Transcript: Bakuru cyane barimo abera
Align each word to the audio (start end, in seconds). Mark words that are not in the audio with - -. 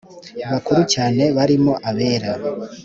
Bakuru 0.51 0.81
cyane 0.93 1.23
barimo 1.35 1.73
abera 1.89 2.31